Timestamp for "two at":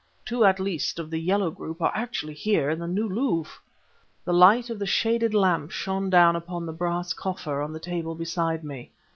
0.25-0.59